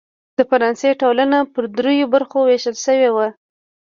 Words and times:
د 0.37 0.39
فرانسې 0.49 0.89
ټولنه 1.01 1.39
پر 1.53 1.63
دریوو 1.77 2.11
برخو 2.13 2.39
وېشل 2.43 2.75
شوې 2.85 3.09
وه. 3.15 3.27